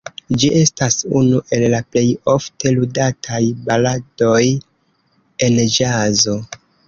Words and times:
Ĝi 0.41 0.47
estas 0.59 0.95
unu 1.19 1.41
el 1.57 1.65
la 1.73 1.81
plej 1.95 2.03
ofte 2.33 2.71
ludataj 2.77 3.41
baladoj 3.69 4.41
en 5.49 5.61
ĵazo. 5.77 6.35